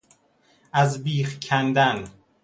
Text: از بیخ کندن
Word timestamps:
از 0.73 1.03
بیخ 1.03 1.39
کندن 1.39 2.07